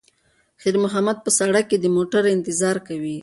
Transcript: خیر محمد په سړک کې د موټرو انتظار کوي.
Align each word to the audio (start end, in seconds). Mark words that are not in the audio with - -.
خیر 0.61 0.75
محمد 0.83 1.17
په 1.25 1.29
سړک 1.39 1.65
کې 1.69 1.77
د 1.79 1.85
موټرو 1.95 2.29
انتظار 2.35 2.77
کوي. 2.87 3.17